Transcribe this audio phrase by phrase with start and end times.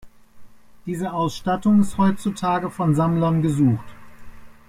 [0.87, 3.85] Diese Ausstattung ist heutzutage von Sammlern gesucht.